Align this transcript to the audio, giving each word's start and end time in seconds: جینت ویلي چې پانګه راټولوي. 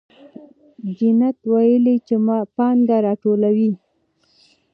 جینت 0.97 1.37
ویلي 1.51 1.95
چې 2.07 2.15
پانګه 2.55 2.97
راټولوي. 3.05 3.71